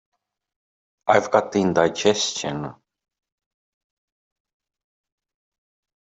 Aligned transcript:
I've 1.05 1.29
got 1.29 1.55
indigestion. 1.55 2.73